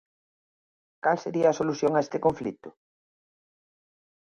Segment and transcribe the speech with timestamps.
[1.03, 2.69] Cal sería a solución a este conflito?